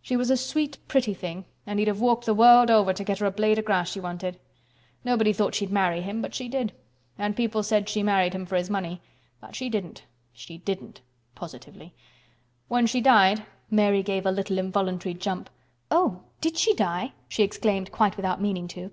"She 0.00 0.16
was 0.16 0.30
a 0.30 0.36
sweet, 0.38 0.78
pretty 0.88 1.12
thing 1.12 1.44
and 1.66 1.78
he'd 1.78 1.88
have 1.88 2.00
walked 2.00 2.24
the 2.24 2.32
world 2.32 2.70
over 2.70 2.94
to 2.94 3.04
get 3.04 3.18
her 3.18 3.26
a 3.26 3.30
blade 3.30 3.58
o' 3.58 3.62
grass 3.62 3.90
she 3.92 4.00
wanted. 4.00 4.40
Nobody 5.04 5.30
thought 5.30 5.54
she'd 5.54 5.70
marry 5.70 6.00
him, 6.00 6.22
but 6.22 6.34
she 6.34 6.48
did, 6.48 6.72
and 7.18 7.36
people 7.36 7.62
said 7.62 7.86
she 7.86 8.02
married 8.02 8.34
him 8.34 8.46
for 8.46 8.56
his 8.56 8.70
money. 8.70 9.02
But 9.42 9.54
she 9.54 9.68
didn't—she 9.68 10.56
didn't," 10.56 11.02
positively. 11.34 11.92
"When 12.68 12.86
she 12.86 13.02
died—" 13.02 13.44
Mary 13.70 14.02
gave 14.02 14.24
a 14.24 14.30
little 14.32 14.56
involuntary 14.56 15.12
jump. 15.12 15.50
"Oh! 15.90 16.22
did 16.40 16.56
she 16.56 16.72
die!" 16.72 17.12
she 17.28 17.42
exclaimed, 17.42 17.92
quite 17.92 18.16
without 18.16 18.40
meaning 18.40 18.68
to. 18.68 18.90